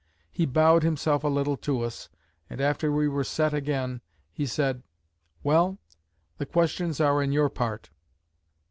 [0.31, 2.09] He bowed himself a little to us,
[2.49, 4.81] and after we were set again, he said;
[5.43, 5.77] "Well,
[6.39, 7.91] the questions are on your part."